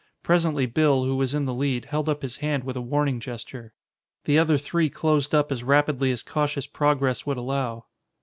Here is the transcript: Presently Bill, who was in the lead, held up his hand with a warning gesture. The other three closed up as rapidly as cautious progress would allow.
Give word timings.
Presently 0.23 0.65
Bill, 0.65 1.05
who 1.05 1.15
was 1.15 1.35
in 1.35 1.45
the 1.45 1.53
lead, 1.53 1.85
held 1.85 2.09
up 2.09 2.23
his 2.23 2.37
hand 2.37 2.63
with 2.63 2.75
a 2.75 2.81
warning 2.81 3.19
gesture. 3.19 3.71
The 4.25 4.39
other 4.39 4.57
three 4.57 4.89
closed 4.89 5.35
up 5.35 5.51
as 5.51 5.63
rapidly 5.63 6.11
as 6.11 6.23
cautious 6.23 6.65
progress 6.65 7.23
would 7.27 7.37
allow. 7.37 7.85